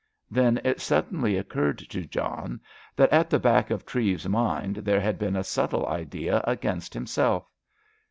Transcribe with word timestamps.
Then 0.31 0.59
it 0.63 0.81
suddenly 0.81 1.37
occurred 1.37 1.77
to 1.77 2.07
John 2.07 2.59
that 2.95 3.13
at 3.13 3.29
the 3.29 3.37
back 3.37 3.69
of 3.69 3.85
Treves's 3.85 4.27
mind 4.27 4.77
there 4.77 4.99
had 4.99 5.19
been 5.19 5.35
a 5.35 5.43
subtle 5.43 5.85
idea 5.87 6.41
against 6.47 6.95
himself. 6.95 7.45